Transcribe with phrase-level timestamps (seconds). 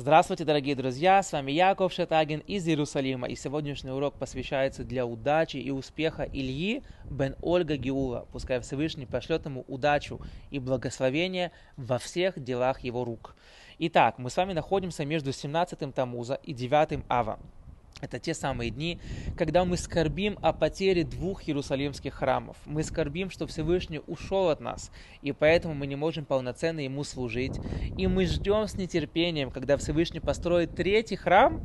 [0.00, 1.20] Здравствуйте, дорогие друзья!
[1.24, 3.26] С вами Яков Шатагин из Иерусалима.
[3.26, 8.28] И сегодняшний урок посвящается для удачи и успеха Ильи бен Ольга Геула.
[8.30, 10.20] Пускай Всевышний пошлет ему удачу
[10.52, 13.34] и благословение во всех делах его рук.
[13.80, 17.40] Итак, мы с вами находимся между 17-м Тамуза и 9-м Ава.
[18.00, 19.00] Это те самые дни,
[19.36, 22.56] когда мы скорбим о потере двух иерусалимских храмов.
[22.64, 24.92] Мы скорбим, что Всевышний ушел от нас,
[25.22, 27.58] и поэтому мы не можем полноценно Ему служить.
[27.96, 31.60] И мы ждем с нетерпением, когда Всевышний построит третий храм,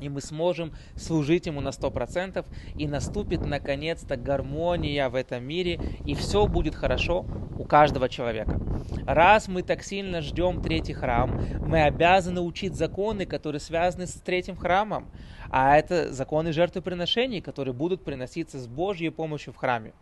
[0.00, 5.80] и мы сможем служить Ему на сто процентов, и наступит наконец-то гармония в этом мире,
[6.04, 7.26] и все будет хорошо
[7.58, 8.60] у каждого человека.
[9.06, 14.56] Раз мы так сильно ждем третий храм, мы обязаны учить законы, которые связаны с третьим
[14.56, 15.08] храмом,
[15.50, 19.92] а это законы жертвоприношений, которые будут приноситься с Божьей помощью в храме.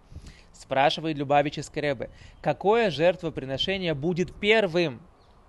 [0.52, 5.00] Спрашивает Любавич Скребе, какое жертвоприношение будет первым?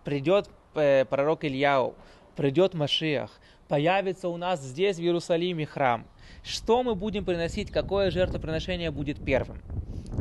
[0.04, 1.96] Придет э, пророк Ильяу,
[2.36, 3.32] придет Машиах,
[3.68, 6.06] появится у нас здесь, в Иерусалиме, храм.
[6.44, 9.62] Что мы будем приносить, какое жертвоприношение будет первым?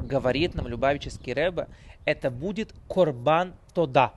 [0.06, 1.68] Говорит нам Любавический Рэбе,
[2.04, 4.14] это будет Корбан Тода.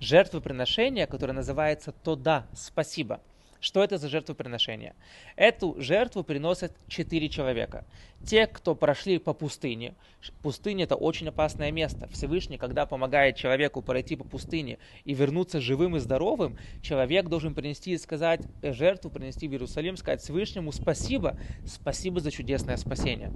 [0.00, 3.20] Жертвоприношение, которое называется Тода, спасибо–
[3.62, 4.96] что это за жертвоприношение?
[5.36, 7.84] Эту жертву приносят четыре человека.
[8.26, 9.94] Те, кто прошли по пустыне.
[10.42, 12.08] Пустыня– это очень опасное место.
[12.08, 17.92] Всевышний, когда помогает человеку пройти по пустыне и вернуться живым и здоровым, человек должен принести
[17.92, 23.32] и сказать э, жертву, принести в Иерусалим, сказать Всевышнему спасибо, спасибо за чудесное спасение.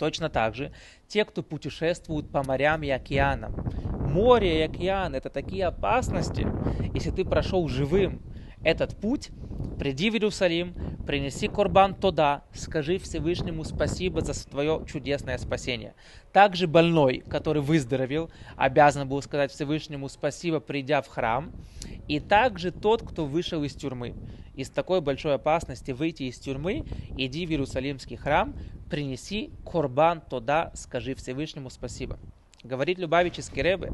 [0.00, 0.72] Точно так же
[1.06, 3.54] те, кто путешествуют по морям и океанам.
[4.10, 6.44] Море и океан– это такие опасности.
[6.92, 8.20] Если ты прошел живым,
[8.64, 9.30] этот путь,
[9.78, 10.74] приди в Иерусалим,
[11.06, 15.94] принеси корбан туда, скажи Всевышнему спасибо за твое чудесное спасение.
[16.32, 21.52] Также больной, который выздоровел, обязан был сказать Всевышнему спасибо, придя в храм.
[22.08, 24.14] И также тот, кто вышел из тюрьмы.
[24.54, 26.84] Из такой большой опасности выйти из тюрьмы,
[27.16, 28.54] иди в Иерусалимский храм,
[28.90, 32.18] принеси корбан туда, скажи Всевышнему спасибо.
[32.62, 33.92] Говорит Любавический Ребе,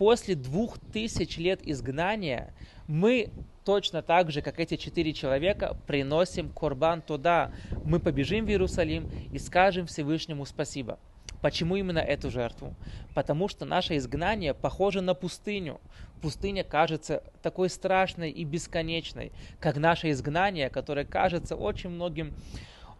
[0.00, 2.54] после двух тысяч лет изгнания
[2.88, 3.28] мы
[3.66, 7.52] точно так же, как эти четыре человека, приносим корбан туда.
[7.84, 10.98] Мы побежим в Иерусалим и скажем Всевышнему спасибо.
[11.42, 12.74] Почему именно эту жертву?
[13.14, 15.82] Потому что наше изгнание похоже на пустыню.
[16.22, 22.32] Пустыня кажется такой страшной и бесконечной, как наше изгнание, которое кажется очень многим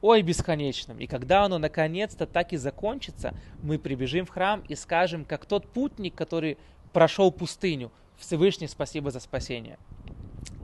[0.02, 0.98] ой, бесконечным.
[0.98, 5.66] И когда оно наконец-то так и закончится, мы прибежим в храм и скажем, как тот
[5.66, 6.58] путник, который
[6.92, 9.78] прошел пустыню, Всевышний спасибо за спасение.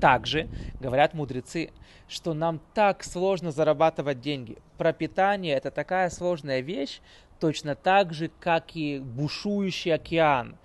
[0.00, 0.48] Также
[0.81, 1.70] говорят мудрецы,
[2.09, 4.59] что нам так сложно зарабатывать деньги.
[4.76, 7.00] Пропитание– это такая сложная вещь,
[7.41, 10.56] точно так же, как и бушующий океан.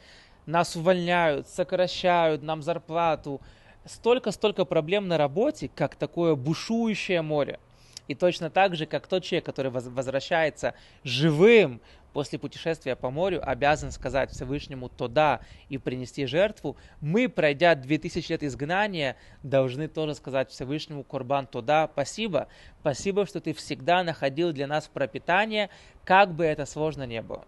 [0.46, 3.42] Нас увольняют, сокращают нам зарплату.
[3.86, 7.60] Столько-столько проблем на работе, как такое бушующее море.
[8.08, 10.74] И точно так же, как тот человек, который возвращается
[11.04, 11.80] живым
[12.14, 18.44] после путешествия по морю обязан сказать Всевышнему «Тода» и принести жертву, мы, пройдя 2000 лет
[18.44, 22.48] изгнания, должны тоже сказать Всевышнему «Корбан Тода» «Спасибо,
[22.82, 25.70] спасибо, что ты всегда находил для нас пропитание,
[26.04, 27.46] как бы это сложно не было».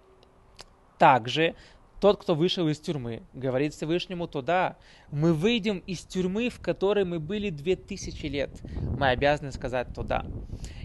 [0.98, 1.56] Также
[2.04, 4.76] тот, кто вышел из тюрьмы, говорит Всевышнему, то да,
[5.10, 8.50] мы выйдем из тюрьмы, в которой мы были две тысячи лет.
[9.00, 10.26] Мы обязаны сказать то да.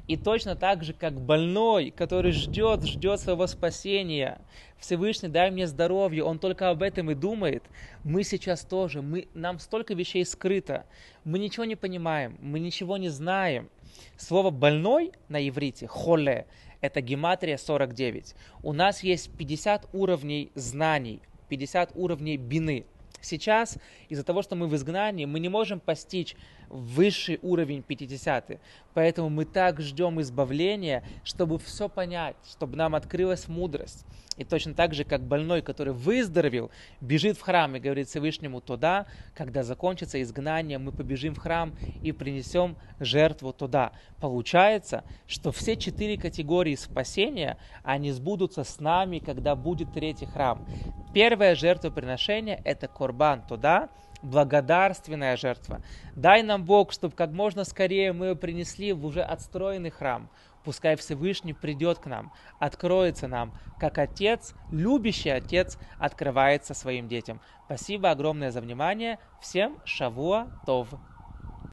[0.06, 4.40] И точно так же, как больной, который ждет, ждет своего спасения,
[4.78, 7.64] Всевышний, дай мне здоровье, он только об этом и думает.
[8.04, 10.86] Мы сейчас тоже, мы, нам столько вещей скрыто,
[11.24, 13.70] мы ничего не понимаем, мы ничего не знаем.
[14.16, 16.46] Слово «больной» на иврите, «холе»,
[16.80, 18.34] это гематрия 49.
[18.62, 22.84] У нас есть 50 уровней знаний, 50 уровней бины.
[23.20, 23.78] Сейчас,
[24.08, 26.36] из-за того, что мы в изгнании, мы не можем постичь
[26.68, 28.60] высший уровень 50.
[28.94, 34.04] Поэтому мы так ждем избавления, чтобы все понять, чтобы нам открылась мудрость.
[34.38, 36.70] И точно так же, как больной, который выздоровел,
[37.00, 42.12] бежит в храм и говорит Всевышнему туда, когда закончится изгнание, мы побежим в храм и
[42.12, 43.92] принесем жертву туда.
[44.20, 50.64] Получается, что все четыре категории спасения, они сбудутся с нами, когда будет третий храм.
[51.12, 53.88] Первое жертвоприношение– это корбан туда,
[54.22, 55.80] благодарственная жертва.
[56.14, 60.28] Дай нам Бог, чтобы как можно скорее мы ее принесли в уже отстроенный храм.
[60.64, 67.40] Пускай Всевышний придет к нам, откроется нам, как Отец, любящий Отец, открывается своим детям.
[67.66, 69.18] Спасибо огромное за внимание.
[69.40, 70.98] Всем Шавуа Това.